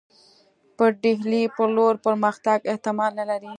پر 0.77 0.89
ډهلي 1.03 1.43
پر 1.55 1.67
لور 1.75 1.95
پرمختګ 2.05 2.59
احتمال 2.71 3.11
نه 3.19 3.25
لري. 3.29 3.49